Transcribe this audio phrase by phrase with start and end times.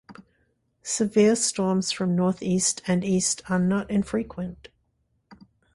[0.81, 4.69] Severe storms from northeast and east are not infrequent.